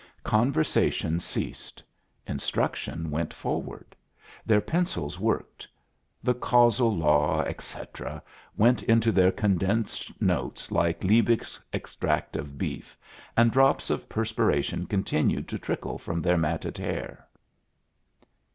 Conversation 0.25 1.19
ceased. 1.19 1.83
Instruction 2.25 3.11
went 3.11 3.31
forward. 3.31 3.95
Their 4.47 4.59
pencils 4.59 5.19
worked. 5.19 5.67
The 6.23 6.33
causal 6.33 6.97
law, 6.97 7.41
etc., 7.43 8.23
went 8.57 8.81
into 8.81 9.11
their 9.11 9.31
condensed 9.31 10.19
notes 10.19 10.71
like 10.71 11.03
Liebig's 11.03 11.59
extract 11.71 12.35
of 12.35 12.57
beef, 12.57 12.97
and 13.37 13.51
drops 13.51 13.91
of 13.91 14.09
perspiration 14.09 14.87
continued 14.87 15.47
to 15.49 15.59
trickle 15.59 15.99
from 15.99 16.19
their 16.23 16.35
matted 16.37 16.79
hair. 16.79 17.27